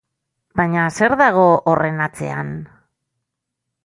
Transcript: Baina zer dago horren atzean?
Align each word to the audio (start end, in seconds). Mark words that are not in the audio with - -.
Baina 0.59 0.85
zer 0.99 1.15
dago 1.19 1.43
horren 1.73 2.01
atzean? 2.05 2.49